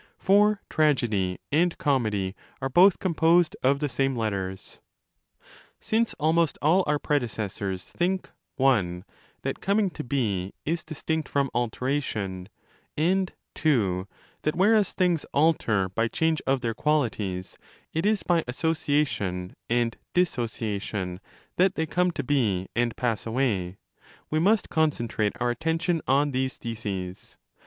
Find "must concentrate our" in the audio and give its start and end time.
24.39-25.51